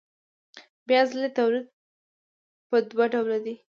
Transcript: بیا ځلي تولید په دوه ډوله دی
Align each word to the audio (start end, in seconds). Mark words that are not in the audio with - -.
بیا 0.87 1.01
ځلي 1.11 1.29
تولید 1.37 1.67
په 2.69 2.77
دوه 2.89 3.05
ډوله 3.13 3.37
دی 3.45 3.53